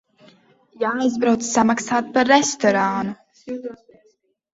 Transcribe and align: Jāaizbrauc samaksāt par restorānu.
Jāaizbrauc 0.83 1.43
samaksāt 1.49 2.07
par 2.15 2.27
restorānu. 2.31 3.59